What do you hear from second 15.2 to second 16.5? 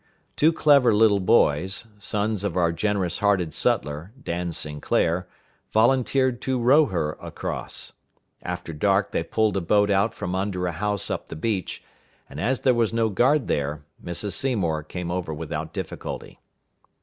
without difficulty.